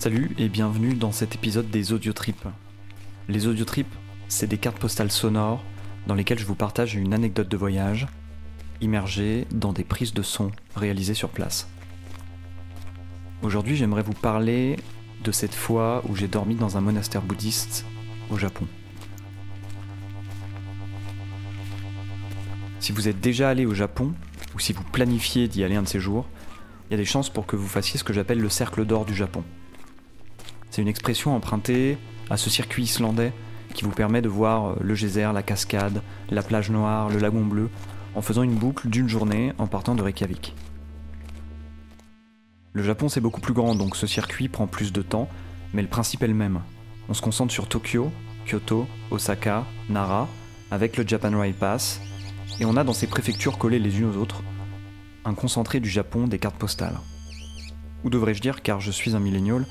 Salut 0.00 0.30
et 0.38 0.48
bienvenue 0.48 0.94
dans 0.94 1.10
cet 1.10 1.34
épisode 1.34 1.70
des 1.70 1.92
Audiotrips. 1.92 2.46
Les 3.28 3.48
Audiotrips, 3.48 3.92
c'est 4.28 4.46
des 4.46 4.56
cartes 4.56 4.78
postales 4.78 5.10
sonores 5.10 5.64
dans 6.06 6.14
lesquelles 6.14 6.38
je 6.38 6.44
vous 6.44 6.54
partage 6.54 6.94
une 6.94 7.12
anecdote 7.12 7.48
de 7.48 7.56
voyage, 7.56 8.06
immergée 8.80 9.48
dans 9.50 9.72
des 9.72 9.82
prises 9.82 10.14
de 10.14 10.22
son 10.22 10.52
réalisées 10.76 11.14
sur 11.14 11.30
place. 11.30 11.68
Aujourd'hui, 13.42 13.74
j'aimerais 13.74 14.04
vous 14.04 14.12
parler 14.12 14.76
de 15.24 15.32
cette 15.32 15.56
fois 15.56 16.04
où 16.08 16.14
j'ai 16.14 16.28
dormi 16.28 16.54
dans 16.54 16.76
un 16.76 16.80
monastère 16.80 17.22
bouddhiste 17.22 17.84
au 18.30 18.38
Japon. 18.38 18.68
Si 22.78 22.92
vous 22.92 23.08
êtes 23.08 23.20
déjà 23.20 23.48
allé 23.48 23.66
au 23.66 23.74
Japon, 23.74 24.14
ou 24.54 24.60
si 24.60 24.72
vous 24.72 24.84
planifiez 24.84 25.48
d'y 25.48 25.64
aller 25.64 25.74
un 25.74 25.82
de 25.82 25.88
ces 25.88 25.98
jours, 25.98 26.28
il 26.88 26.92
y 26.92 26.94
a 26.94 26.98
des 26.98 27.04
chances 27.04 27.30
pour 27.30 27.46
que 27.46 27.56
vous 27.56 27.66
fassiez 27.66 27.98
ce 27.98 28.04
que 28.04 28.12
j'appelle 28.12 28.38
le 28.38 28.48
cercle 28.48 28.86
d'or 28.86 29.04
du 29.04 29.14
Japon. 29.16 29.42
C'est 30.78 30.82
une 30.82 30.88
expression 30.88 31.34
empruntée 31.34 31.98
à 32.30 32.36
ce 32.36 32.50
circuit 32.50 32.84
islandais 32.84 33.32
qui 33.74 33.82
vous 33.82 33.90
permet 33.90 34.22
de 34.22 34.28
voir 34.28 34.76
le 34.80 34.94
geyser, 34.94 35.28
la 35.34 35.42
cascade, 35.42 36.02
la 36.30 36.40
plage 36.40 36.70
noire, 36.70 37.08
le 37.08 37.18
lagon 37.18 37.44
bleu, 37.44 37.68
en 38.14 38.22
faisant 38.22 38.44
une 38.44 38.54
boucle 38.54 38.88
d'une 38.88 39.08
journée 39.08 39.52
en 39.58 39.66
partant 39.66 39.96
de 39.96 40.02
Reykjavik. 40.02 40.54
Le 42.74 42.84
Japon 42.84 43.08
c'est 43.08 43.20
beaucoup 43.20 43.40
plus 43.40 43.54
grand, 43.54 43.74
donc 43.74 43.96
ce 43.96 44.06
circuit 44.06 44.48
prend 44.48 44.68
plus 44.68 44.92
de 44.92 45.02
temps, 45.02 45.28
mais 45.74 45.82
le 45.82 45.88
principe 45.88 46.22
est 46.22 46.28
le 46.28 46.34
même. 46.34 46.60
On 47.08 47.14
se 47.14 47.22
concentre 47.22 47.52
sur 47.52 47.66
Tokyo, 47.66 48.12
Kyoto, 48.46 48.86
Osaka, 49.10 49.64
Nara, 49.88 50.28
avec 50.70 50.96
le 50.96 51.04
Japan 51.04 51.36
Rail 51.36 51.54
Pass, 51.54 52.00
et 52.60 52.64
on 52.64 52.76
a 52.76 52.84
dans 52.84 52.92
ces 52.92 53.08
préfectures 53.08 53.58
collées 53.58 53.80
les 53.80 53.98
unes 53.98 54.10
aux 54.10 54.16
autres 54.16 54.44
un 55.24 55.34
concentré 55.34 55.80
du 55.80 55.90
Japon 55.90 56.28
des 56.28 56.38
cartes 56.38 56.54
postales. 56.54 57.00
Ou 58.04 58.10
devrais-je 58.10 58.40
dire, 58.40 58.62
car 58.62 58.80
je 58.80 58.92
suis 58.92 59.16
un 59.16 59.18
millénial, 59.18 59.66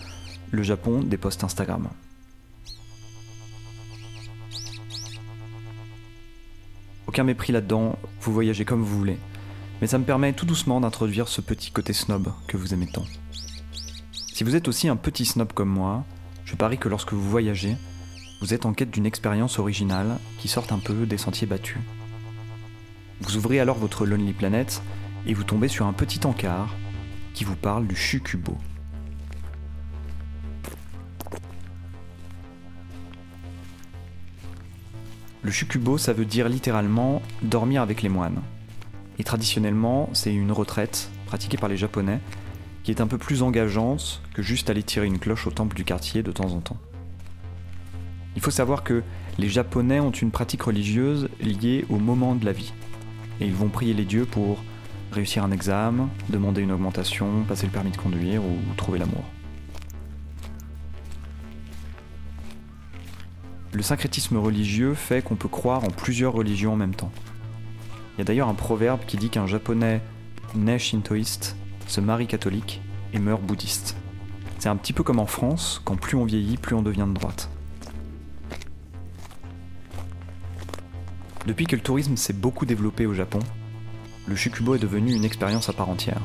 le 0.52 0.64
Japon 0.64 1.02
des 1.02 1.18
posts 1.18 1.44
Instagram. 1.44 1.90
Aucun 7.08 7.24
mépris 7.24 7.54
là-dedans, 7.54 7.98
vous 8.22 8.34
voyagez 8.34 8.66
comme 8.66 8.84
vous 8.84 8.98
voulez, 8.98 9.18
mais 9.82 9.88
ça 9.88 9.98
me 9.98 10.04
permet 10.04 10.34
tout 10.34 10.46
doucement 10.46 10.82
d'introduire 10.82 11.28
ce 11.28 11.42
petit 11.42 11.72
côté 11.72 11.94
snob 11.94 12.32
que 12.48 12.58
vous 12.58 12.74
aimez 12.74 12.88
tant. 12.88 13.06
Si 14.34 14.44
vous 14.44 14.56
êtes 14.56 14.68
aussi 14.68 14.88
un 14.88 14.96
petit 14.96 15.26
snob 15.26 15.52
comme 15.54 15.70
moi, 15.70 16.06
je 16.46 16.56
parie 16.56 16.78
que 16.78 16.90
lorsque 16.90 17.14
vous 17.14 17.30
voyagez, 17.30 17.76
vous 18.40 18.54
êtes 18.54 18.66
en 18.66 18.74
quête 18.74 18.92
d'une 18.92 19.06
expérience 19.06 19.58
originale 19.58 20.20
qui 20.38 20.48
sorte 20.48 20.72
un 20.72 20.80
peu 20.80 21.06
des 21.06 21.18
sentiers 21.18 21.48
battus. 21.48 21.80
Vous 23.22 23.36
ouvrez 23.36 23.60
alors 23.60 23.78
votre 23.78 24.06
Lonely 24.06 24.34
Planet 24.34 24.84
et 25.26 25.34
vous 25.34 25.44
tombez 25.44 25.68
sur 25.68 25.88
un 25.88 25.94
petit 25.94 26.26
encart 26.28 26.76
qui 27.34 27.44
vous 27.44 27.56
parle 27.56 27.88
du 27.88 27.96
Shukubo. 27.96 28.58
Le 35.44 35.52
Shukubo, 35.52 35.98
ça 35.98 36.14
veut 36.14 36.26
dire 36.26 36.50
littéralement 36.50 37.22
dormir 37.44 37.82
avec 37.82 38.02
les 38.02 38.10
moines. 38.10 38.42
Et 39.20 39.24
traditionnellement, 39.24 40.10
c'est 40.14 40.34
une 40.34 40.52
retraite 40.52 41.10
pratiquée 41.28 41.58
par 41.58 41.70
les 41.70 41.78
Japonais 41.78 42.20
qui 42.84 42.92
est 42.92 43.02
un 43.02 43.08
peu 43.08 43.18
plus 43.18 43.44
engageante 43.44 44.22
que 44.34 44.42
juste 44.42 44.70
aller 44.70 44.82
tirer 44.82 45.06
une 45.06 45.20
cloche 45.20 45.46
au 45.46 45.52
temple 45.52 45.76
du 45.76 45.84
quartier 45.84 46.24
de 46.24 46.32
temps 46.32 46.54
en 46.54 46.62
temps. 46.62 46.78
Il 48.36 48.42
faut 48.42 48.52
savoir 48.52 48.84
que 48.84 49.04
les 49.38 49.50
Japonais 49.50 50.00
ont 50.00 50.12
une 50.12 50.32
pratique 50.32 50.64
religieuse 50.64 51.28
liée 51.42 51.86
au 51.90 51.98
moment 51.98 52.34
de 52.34 52.46
la 52.46 52.54
vie. 52.54 52.74
Et 53.42 53.46
ils 53.46 53.54
vont 53.54 53.70
prier 53.70 53.94
les 53.94 54.06
dieux 54.06 54.26
pour 54.26 54.64
réussir 55.12 55.44
un 55.44 55.52
examen, 55.52 56.10
demander 56.30 56.62
une 56.62 56.72
augmentation, 56.72 57.44
passer 57.48 57.66
le 57.66 57.72
permis 57.72 57.92
de 57.92 57.98
conduire 57.98 58.42
ou 58.44 58.58
trouver 58.76 59.00
l'amour. 59.00 59.24
Le 63.78 63.84
syncrétisme 63.84 64.38
religieux 64.38 64.96
fait 64.96 65.24
qu'on 65.24 65.36
peut 65.36 65.48
croire 65.48 65.84
en 65.84 65.92
plusieurs 65.92 66.34
religions 66.34 66.74
en 66.74 66.76
même 66.76 66.96
temps. 66.96 67.12
Il 68.16 68.18
y 68.18 68.22
a 68.22 68.24
d'ailleurs 68.24 68.48
un 68.48 68.56
proverbe 68.56 69.02
qui 69.06 69.18
dit 69.18 69.30
qu'un 69.30 69.46
japonais 69.46 70.02
naît 70.56 70.80
shintoïste, 70.80 71.56
se 71.86 72.02
marie 72.02 72.26
catholique 72.26 72.82
et 73.14 73.20
meurt 73.20 73.40
bouddhiste. 73.40 73.96
C'est 74.58 74.70
un 74.70 74.78
petit 74.78 74.94
peu 74.94 75.04
comme 75.04 75.20
en 75.20 75.28
France, 75.28 75.80
quand 75.86 75.96
plus 75.96 76.18
on 76.18 76.26
vieillit, 76.26 76.58
plus 76.58 76.76
on 76.76 76.82
devient 76.82 77.06
de 77.08 77.14
droite. 77.14 77.52
Depuis 81.46 81.68
que 81.68 81.76
le 81.76 81.84
tourisme 81.84 82.18
s'est 82.18 82.34
beaucoup 82.34 82.66
développé 82.66 83.06
au 83.06 83.14
Japon, 83.14 83.42
le 84.26 84.36
Shukubo 84.36 84.74
est 84.74 84.80
devenu 84.80 85.14
une 85.14 85.24
expérience 85.24 85.70
à 85.70 85.74
part 85.74 85.90
entière. 85.90 86.22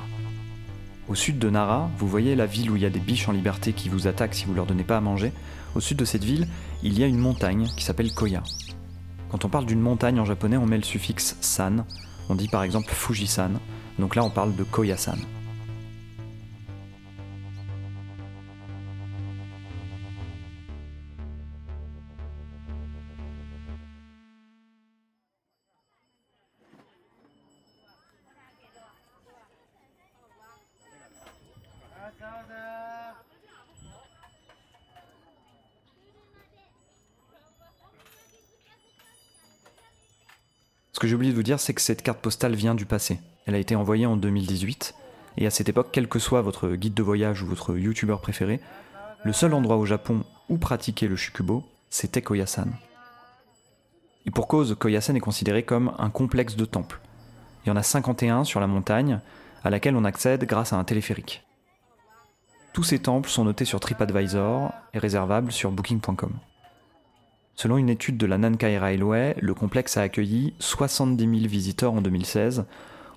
Au 1.08 1.14
sud 1.14 1.38
de 1.38 1.50
Nara, 1.50 1.90
vous 1.98 2.06
voyez 2.06 2.36
la 2.36 2.46
ville 2.46 2.70
où 2.70 2.76
il 2.76 2.82
y 2.82 2.86
a 2.86 2.90
des 2.90 3.00
biches 3.00 3.28
en 3.28 3.32
liberté 3.32 3.72
qui 3.72 3.88
vous 3.88 4.06
attaquent 4.06 4.34
si 4.34 4.44
vous 4.44 4.54
leur 4.54 4.66
donnez 4.66 4.84
pas 4.84 4.96
à 4.96 5.00
manger. 5.00 5.32
Au 5.74 5.80
sud 5.80 5.96
de 5.96 6.04
cette 6.04 6.22
ville, 6.22 6.46
il 6.82 6.98
y 6.98 7.02
a 7.02 7.06
une 7.06 7.18
montagne 7.18 7.68
qui 7.76 7.84
s'appelle 7.84 8.12
Koya. 8.12 8.42
Quand 9.30 9.44
on 9.44 9.48
parle 9.48 9.66
d'une 9.66 9.80
montagne 9.80 10.20
en 10.20 10.24
japonais, 10.24 10.56
on 10.56 10.66
met 10.66 10.76
le 10.76 10.84
suffixe 10.84 11.36
san. 11.40 11.84
On 12.28 12.36
dit 12.36 12.48
par 12.48 12.62
exemple 12.62 12.92
Fujisan. 12.92 13.52
Donc 13.98 14.14
là, 14.14 14.24
on 14.24 14.30
parle 14.30 14.54
de 14.54 14.62
Koya-san. 14.62 15.18
Ce 15.18 15.41
que 41.02 41.08
j'ai 41.08 41.16
oublié 41.16 41.32
de 41.32 41.36
vous 41.36 41.42
dire, 41.42 41.58
c'est 41.58 41.74
que 41.74 41.80
cette 41.80 42.02
carte 42.02 42.20
postale 42.20 42.54
vient 42.54 42.76
du 42.76 42.86
passé. 42.86 43.18
Elle 43.46 43.56
a 43.56 43.58
été 43.58 43.74
envoyée 43.74 44.06
en 44.06 44.16
2018, 44.16 44.94
et 45.36 45.48
à 45.48 45.50
cette 45.50 45.68
époque, 45.68 45.88
quel 45.90 46.06
que 46.06 46.20
soit 46.20 46.42
votre 46.42 46.68
guide 46.68 46.94
de 46.94 47.02
voyage 47.02 47.42
ou 47.42 47.46
votre 47.46 47.76
youtubeur 47.76 48.20
préféré, 48.20 48.60
le 49.24 49.32
seul 49.32 49.52
endroit 49.52 49.78
au 49.78 49.84
Japon 49.84 50.22
où 50.48 50.58
pratiquer 50.58 51.08
le 51.08 51.16
shukubo, 51.16 51.64
c'était 51.90 52.22
Koyasan. 52.22 52.68
Et 54.26 54.30
pour 54.30 54.46
cause, 54.46 54.76
Koyasan 54.78 55.16
est 55.16 55.20
considéré 55.20 55.64
comme 55.64 55.92
un 55.98 56.08
complexe 56.08 56.54
de 56.54 56.64
temples. 56.64 57.00
Il 57.64 57.70
y 57.70 57.72
en 57.72 57.76
a 57.76 57.82
51 57.82 58.44
sur 58.44 58.60
la 58.60 58.68
montagne, 58.68 59.18
à 59.64 59.70
laquelle 59.70 59.96
on 59.96 60.04
accède 60.04 60.44
grâce 60.44 60.72
à 60.72 60.76
un 60.76 60.84
téléphérique. 60.84 61.42
Tous 62.74 62.84
ces 62.84 63.00
temples 63.00 63.28
sont 63.28 63.42
notés 63.42 63.64
sur 63.64 63.80
TripAdvisor 63.80 64.70
et 64.94 65.00
réservables 65.00 65.50
sur 65.50 65.72
booking.com. 65.72 66.38
Selon 67.54 67.76
une 67.76 67.90
étude 67.90 68.16
de 68.16 68.26
la 68.26 68.38
Nankai 68.38 68.78
Railway, 68.78 69.36
le 69.40 69.54
complexe 69.54 69.96
a 69.96 70.02
accueilli 70.02 70.54
70 70.58 71.22
000 71.22 71.48
visiteurs 71.48 71.92
en 71.92 72.00
2016. 72.00 72.64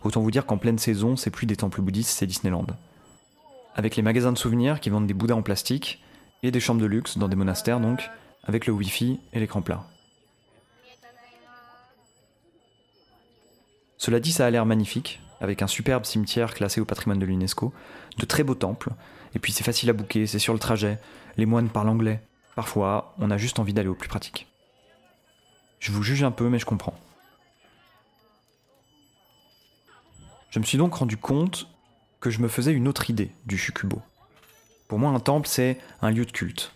Autant 0.04 0.22
vous 0.22 0.32
dire 0.32 0.46
qu'en 0.46 0.58
pleine 0.58 0.78
saison, 0.78 1.16
c'est 1.16 1.32
plus 1.32 1.48
des 1.48 1.56
temples 1.56 1.82
bouddhistes, 1.82 2.18
c'est 2.18 2.28
Disneyland. 2.28 2.68
Avec 3.76 3.96
les 3.96 4.04
magasins 4.04 4.34
de 4.34 4.38
souvenirs 4.38 4.80
qui 4.80 4.90
vendent 4.90 5.08
des 5.08 5.14
bouddhas 5.14 5.36
en 5.36 5.42
plastique 5.42 6.04
et 6.44 6.52
des 6.52 6.60
chambres 6.60 6.82
de 6.82 6.86
luxe 6.86 7.18
dans 7.18 7.28
des 7.28 7.36
monastères 7.36 7.80
donc, 7.80 8.10
avec 8.44 8.68
le 8.68 8.74
wifi 8.74 9.20
et 9.34 9.40
l'écran 9.40 9.62
plat. 9.62 9.84
Cela 13.98 14.20
dit, 14.20 14.32
ça 14.32 14.46
a 14.46 14.50
l'air 14.52 14.66
magnifique, 14.66 15.22
avec 15.42 15.62
un 15.62 15.68
superbe 15.68 16.06
cimetière 16.06 16.54
classé 16.54 16.80
au 16.80 16.86
patrimoine 16.86 17.18
de 17.18 17.26
l'UNESCO, 17.26 17.74
de 18.20 18.26
très 18.26 18.44
beaux 18.44 18.54
temples, 18.54 18.92
et 19.34 19.40
puis 19.40 19.52
c'est 19.52 19.64
facile 19.64 19.90
à 19.90 19.94
bouquer, 19.94 20.28
c'est 20.28 20.38
sur 20.38 20.54
le 20.54 20.60
trajet, 20.60 21.00
les 21.38 21.48
moines 21.48 21.70
parlent 21.70 21.90
anglais, 21.90 22.22
Parfois, 22.56 23.14
on 23.20 23.32
a 23.32 23.38
juste 23.38 23.60
envie 23.60 23.74
d'aller 23.74 23.90
au 23.90 23.96
plus 23.96 24.08
pratique. 24.08 24.48
Je 25.80 25.92
vous 25.92 26.04
juge 26.04 26.24
un 26.24 26.32
peu, 26.32 26.50
mais 26.50 26.58
je 26.58 26.66
comprends. 26.66 26.98
Je 30.50 30.60
me 30.60 30.64
suis 30.64 30.78
donc 30.78 30.96
rendu 30.96 31.18
compte 31.18 31.68
que 32.22 32.30
je 32.30 32.40
me 32.40 32.48
faisais 32.48 32.72
une 32.72 32.88
autre 32.88 33.10
idée 33.10 33.32
du 33.46 33.58
Shukubo. 33.58 34.02
Pour 34.88 35.00
moi, 35.00 35.12
un 35.12 35.20
temple, 35.20 35.48
c'est 35.48 35.80
un 36.02 36.12
lieu 36.12 36.26
de 36.26 36.32
culte. 36.32 36.72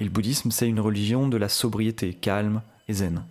Et 0.00 0.04
le 0.04 0.10
bouddhisme, 0.10 0.50
c'est 0.50 0.68
une 0.68 0.80
religion 0.80 1.28
de 1.28 1.36
la 1.36 1.48
sobriété, 1.48 2.14
calme 2.14 2.62
et 2.88 2.94
zen. 2.94 3.24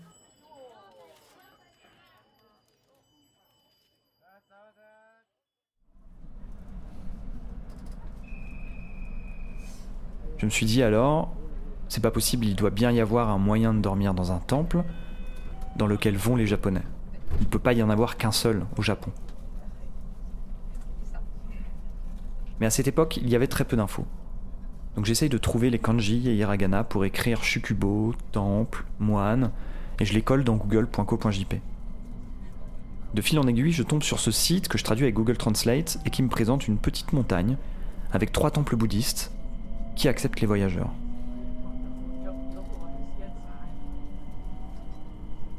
Je 10.38 10.46
me 10.46 10.50
suis 10.50 10.66
dit 10.66 10.84
alors, 10.84 11.36
c'est 11.90 12.02
pas 12.02 12.12
possible, 12.12 12.46
il 12.46 12.56
doit 12.56 12.70
bien 12.70 12.92
y 12.92 13.00
avoir 13.00 13.30
un 13.30 13.38
moyen 13.38 13.74
de 13.74 13.80
dormir 13.80 14.14
dans 14.14 14.32
un 14.32 14.40
temple 14.40 14.84
dans 15.76 15.88
lequel 15.88 16.18
vont 16.18 16.36
les 16.36 16.48
Japonais. 16.48 16.84
Il 17.42 17.48
peut 17.48 17.60
pas 17.60 17.74
y 17.74 17.84
en 17.84 17.90
avoir 17.90 18.18
qu'un 18.18 18.32
seul 18.32 18.66
au 18.78 18.82
Japon. 18.82 19.12
Mais 22.60 22.66
à 22.66 22.70
cette 22.70 22.88
époque, 22.88 23.18
il 23.18 23.30
y 23.30 23.36
avait 23.36 23.48
très 23.48 23.66
peu 23.66 23.76
d'infos. 23.76 24.06
Donc 24.96 25.06
j'essaye 25.06 25.30
de 25.30 25.38
trouver 25.38 25.70
les 25.70 25.80
kanji 25.80 26.30
et 26.30 26.36
hiragana 26.36 26.86
pour 26.86 27.04
écrire 27.04 27.44
shukubo, 27.44 28.14
temple, 28.32 28.86
moine, 29.00 29.52
et 30.00 30.06
je 30.06 30.14
les 30.14 30.22
colle 30.22 30.46
dans 30.46 30.56
google.co.jp. 30.56 31.60
De 33.14 33.22
fil 33.22 33.40
en 33.40 33.48
aiguille, 33.48 33.72
je 33.72 33.84
tombe 33.84 34.04
sur 34.04 34.20
ce 34.20 34.32
site 34.32 34.68
que 34.68 34.78
je 34.78 34.84
traduis 34.84 35.06
avec 35.06 35.16
Google 35.16 35.38
Translate 35.38 36.00
et 36.06 36.10
qui 36.10 36.24
me 36.24 36.30
présente 36.30 36.68
une 36.68 36.78
petite 36.78 37.14
montagne 37.14 37.58
avec 38.12 38.32
trois 38.32 38.52
temples 38.52 38.76
bouddhistes 38.76 39.32
qui 39.96 40.08
accepte 40.08 40.40
les 40.42 40.48
voyageurs. 40.48 40.92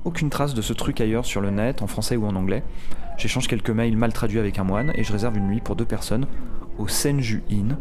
Aucune 0.07 0.31
trace 0.31 0.55
de 0.55 0.63
ce 0.63 0.73
truc 0.73 1.01
ailleurs 1.01 1.25
sur 1.25 1.41
le 1.41 1.51
net, 1.51 1.83
en 1.83 1.89
français 1.89 2.17
ou 2.17 2.27
en 2.27 2.37
anglais. 2.37 2.63
J'échange 3.19 3.49
quelques 3.49 3.71
mails 3.71 3.97
mal 3.97 4.13
traduits 4.13 4.39
avec 4.39 4.57
un 4.61 4.63
moine 4.63 4.93
et 4.95 5.03
je 5.03 5.11
réserve 5.11 5.37
une 5.37 5.49
nuit 5.49 5.61
pour 5.61 5.75
deux 5.75 5.85
personnes 5.85 6.29
au 6.79 6.87
Senju 6.87 7.43
Inn, 7.51 7.77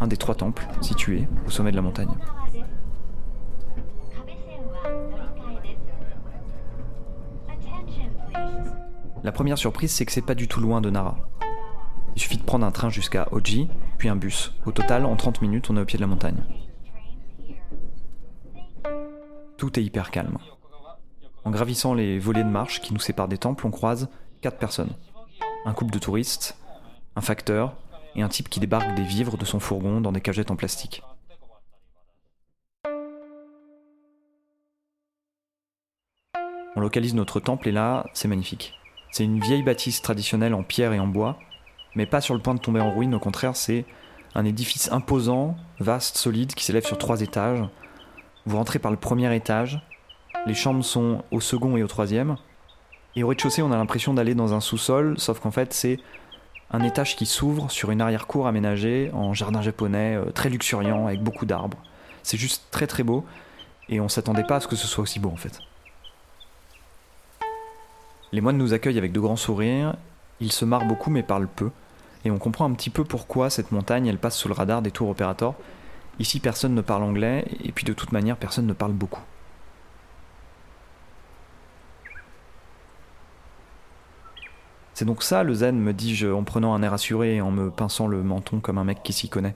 un 0.00 0.08
des 0.08 0.16
trois 0.16 0.34
temples 0.34 0.66
situés 0.80 1.28
au 1.46 1.50
sommet 1.50 1.70
de 1.70 1.76
la 1.76 1.82
montagne. 1.82 2.10
La 9.22 9.30
première 9.30 9.56
surprise, 9.56 9.92
c'est 9.92 10.04
que 10.04 10.10
c'est 10.10 10.20
pas 10.20 10.34
du 10.34 10.48
tout 10.48 10.60
loin 10.60 10.80
de 10.80 10.90
Nara. 10.90 11.16
Il 12.16 12.20
suffit 12.20 12.38
de 12.38 12.42
prendre 12.42 12.66
un 12.66 12.72
train 12.72 12.90
jusqu'à 12.90 13.28
Oji, 13.30 13.68
puis 13.98 14.08
un 14.08 14.16
bus. 14.16 14.52
Au 14.66 14.72
total, 14.72 15.06
en 15.06 15.14
30 15.14 15.42
minutes, 15.42 15.70
on 15.70 15.76
est 15.76 15.80
au 15.80 15.84
pied 15.84 15.96
de 15.96 16.02
la 16.02 16.08
montagne. 16.08 16.42
Tout 19.56 19.78
est 19.78 19.84
hyper 19.84 20.10
calme. 20.10 20.38
En 21.44 21.50
gravissant 21.50 21.94
les 21.94 22.18
volets 22.18 22.44
de 22.44 22.48
marche 22.48 22.80
qui 22.80 22.92
nous 22.92 23.00
séparent 23.00 23.28
des 23.28 23.38
temples, 23.38 23.66
on 23.66 23.70
croise 23.70 24.08
quatre 24.40 24.58
personnes. 24.58 24.92
Un 25.64 25.72
couple 25.72 25.92
de 25.92 25.98
touristes, 25.98 26.56
un 27.16 27.20
facteur 27.20 27.74
et 28.14 28.22
un 28.22 28.28
type 28.28 28.48
qui 28.48 28.60
débarque 28.60 28.94
des 28.94 29.02
vivres 29.02 29.36
de 29.36 29.44
son 29.44 29.60
fourgon 29.60 30.00
dans 30.00 30.12
des 30.12 30.20
cagettes 30.20 30.50
en 30.50 30.56
plastique. 30.56 31.02
On 36.76 36.80
localise 36.80 37.14
notre 37.14 37.40
temple 37.40 37.68
et 37.68 37.72
là, 37.72 38.06
c'est 38.12 38.28
magnifique. 38.28 38.74
C'est 39.10 39.24
une 39.24 39.40
vieille 39.40 39.62
bâtisse 39.62 40.02
traditionnelle 40.02 40.54
en 40.54 40.62
pierre 40.62 40.92
et 40.92 41.00
en 41.00 41.08
bois, 41.08 41.38
mais 41.96 42.06
pas 42.06 42.20
sur 42.20 42.34
le 42.34 42.40
point 42.40 42.54
de 42.54 42.60
tomber 42.60 42.80
en 42.80 42.94
ruine, 42.94 43.14
au 43.14 43.18
contraire, 43.18 43.56
c'est 43.56 43.84
un 44.34 44.44
édifice 44.44 44.92
imposant, 44.92 45.56
vaste, 45.80 46.16
solide, 46.16 46.54
qui 46.54 46.64
s'élève 46.64 46.86
sur 46.86 46.98
trois 46.98 47.22
étages. 47.22 47.64
Vous 48.46 48.56
rentrez 48.56 48.78
par 48.78 48.90
le 48.90 48.96
premier 48.96 49.34
étage, 49.34 49.82
les 50.46 50.54
chambres 50.54 50.84
sont 50.84 51.22
au 51.30 51.40
second 51.40 51.76
et 51.76 51.82
au 51.82 51.88
troisième, 51.88 52.36
et 53.16 53.24
au 53.24 53.28
rez-de-chaussée, 53.28 53.62
on 53.62 53.72
a 53.72 53.76
l'impression 53.76 54.14
d'aller 54.14 54.34
dans 54.34 54.54
un 54.54 54.60
sous-sol, 54.60 55.14
sauf 55.18 55.40
qu'en 55.40 55.50
fait, 55.50 55.72
c'est 55.72 55.98
un 56.70 56.82
étage 56.82 57.16
qui 57.16 57.26
s'ouvre 57.26 57.70
sur 57.70 57.90
une 57.90 58.00
arrière-cour 58.00 58.46
aménagée 58.46 59.10
en 59.14 59.32
jardin 59.34 59.62
japonais, 59.62 60.16
euh, 60.16 60.30
très 60.30 60.50
luxuriant, 60.50 61.06
avec 61.06 61.22
beaucoup 61.22 61.46
d'arbres. 61.46 61.78
C'est 62.22 62.36
juste 62.36 62.66
très 62.70 62.86
très 62.86 63.02
beau, 63.02 63.24
et 63.88 64.00
on 64.00 64.08
s'attendait 64.08 64.44
pas 64.44 64.56
à 64.56 64.60
ce 64.60 64.68
que 64.68 64.76
ce 64.76 64.86
soit 64.86 65.02
aussi 65.02 65.18
beau 65.18 65.30
en 65.30 65.36
fait. 65.36 65.58
Les 68.32 68.40
moines 68.40 68.58
nous 68.58 68.74
accueillent 68.74 68.98
avec 68.98 69.12
de 69.12 69.20
grands 69.20 69.36
sourires, 69.36 69.96
ils 70.40 70.52
se 70.52 70.64
marrent 70.64 70.86
beaucoup 70.86 71.10
mais 71.10 71.22
parlent 71.22 71.48
peu, 71.48 71.70
et 72.24 72.30
on 72.30 72.38
comprend 72.38 72.66
un 72.66 72.74
petit 72.74 72.90
peu 72.90 73.02
pourquoi 73.04 73.48
cette 73.48 73.72
montagne 73.72 74.06
elle 74.06 74.18
passe 74.18 74.36
sous 74.36 74.48
le 74.48 74.54
radar 74.54 74.82
des 74.82 74.90
tours 74.90 75.08
opérateurs. 75.08 75.54
Ici 76.18 76.38
personne 76.38 76.74
ne 76.74 76.82
parle 76.82 77.02
anglais, 77.02 77.46
et 77.64 77.72
puis 77.72 77.84
de 77.84 77.94
toute 77.94 78.12
manière 78.12 78.36
personne 78.36 78.66
ne 78.66 78.74
parle 78.74 78.92
beaucoup. 78.92 79.22
C'est 84.98 85.04
donc 85.04 85.22
ça 85.22 85.44
le 85.44 85.54
zen, 85.54 85.78
me 85.78 85.92
dis-je 85.92 86.26
en 86.26 86.42
prenant 86.42 86.74
un 86.74 86.82
air 86.82 86.92
assuré 86.92 87.36
et 87.36 87.40
en 87.40 87.52
me 87.52 87.70
pinçant 87.70 88.08
le 88.08 88.20
menton 88.24 88.58
comme 88.58 88.78
un 88.78 88.84
mec 88.84 89.00
qui 89.04 89.12
s'y 89.12 89.28
connaît. 89.28 89.54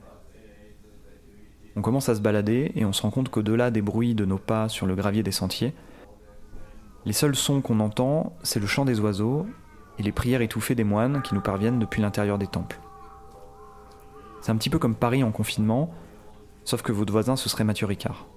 On 1.75 1.81
commence 1.81 2.07
à 2.07 2.15
se 2.15 2.21
balader 2.21 2.71
et 2.75 2.85
on 2.85 2.93
se 2.93 3.01
rend 3.01 3.11
compte 3.11 3.27
qu'au-delà 3.27 3.69
des 3.69 3.81
bruits 3.81 4.15
de 4.15 4.23
nos 4.23 4.37
pas 4.37 4.69
sur 4.69 4.85
le 4.85 4.95
gravier 4.95 5.21
des 5.21 5.33
sentiers, 5.33 5.73
les 7.03 7.11
seuls 7.11 7.35
sons 7.35 7.59
qu'on 7.59 7.81
entend, 7.81 8.37
c'est 8.41 8.61
le 8.61 8.67
chant 8.67 8.85
des 8.85 9.01
oiseaux 9.01 9.45
et 9.99 10.03
les 10.03 10.13
prières 10.13 10.39
étouffées 10.39 10.75
des 10.75 10.85
moines 10.85 11.21
qui 11.21 11.35
nous 11.35 11.41
parviennent 11.41 11.77
depuis 11.77 12.01
l'intérieur 12.01 12.37
des 12.37 12.47
temples. 12.47 12.79
C'est 14.39 14.53
un 14.53 14.55
petit 14.55 14.69
peu 14.69 14.79
comme 14.79 14.95
Paris 14.95 15.25
en 15.25 15.33
confinement, 15.33 15.93
sauf 16.63 16.83
que 16.83 16.93
votre 16.93 17.11
voisin 17.11 17.35
ce 17.35 17.49
serait 17.49 17.65
Mathieu 17.65 17.85
Ricard. 17.85 18.27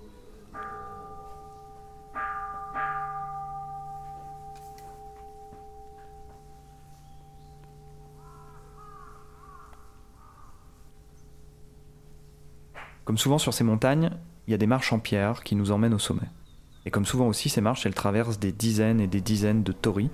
Comme 13.16 13.22
souvent 13.22 13.38
sur 13.38 13.54
ces 13.54 13.64
montagnes, 13.64 14.10
il 14.46 14.50
y 14.50 14.54
a 14.54 14.58
des 14.58 14.66
marches 14.66 14.92
en 14.92 14.98
pierre 14.98 15.42
qui 15.42 15.56
nous 15.56 15.70
emmènent 15.70 15.94
au 15.94 15.98
sommet. 15.98 16.28
Et 16.84 16.90
comme 16.90 17.06
souvent 17.06 17.28
aussi, 17.28 17.48
ces 17.48 17.62
marches, 17.62 17.86
elles 17.86 17.94
traversent 17.94 18.38
des 18.38 18.52
dizaines 18.52 19.00
et 19.00 19.06
des 19.06 19.22
dizaines 19.22 19.62
de 19.62 19.72
torii. 19.72 20.10